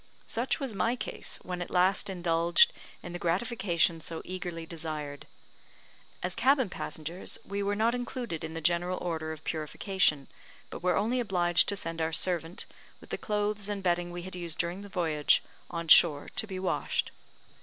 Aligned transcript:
Such 0.25 0.59
was 0.59 0.73
my 0.73 0.95
case 0.95 1.37
when 1.43 1.61
at 1.61 1.69
last 1.69 2.09
indulged 2.09 2.73
in 3.03 3.13
the 3.13 3.19
gratification 3.19 4.01
so 4.01 4.23
eagerly 4.25 4.65
desired. 4.65 5.27
As 6.23 6.33
cabin 6.33 6.71
passengers, 6.71 7.37
we 7.45 7.61
were 7.61 7.75
not 7.75 7.93
included 7.93 8.43
in 8.43 8.55
the 8.55 8.61
general 8.61 8.97
order 8.97 9.31
of 9.31 9.43
purification, 9.43 10.27
but 10.71 10.81
were 10.81 10.97
only 10.97 11.19
obliged 11.19 11.69
to 11.69 11.75
send 11.75 12.01
our 12.01 12.11
servant, 12.13 12.65
with 12.99 13.11
the 13.11 13.17
clothes 13.19 13.69
and 13.69 13.83
bedding 13.83 14.09
we 14.09 14.23
had 14.23 14.35
used 14.35 14.57
during 14.57 14.81
the 14.81 14.89
voyage, 14.89 15.43
on 15.69 15.87
shore, 15.87 16.29
to 16.35 16.47
be 16.47 16.57
washed. 16.57 17.11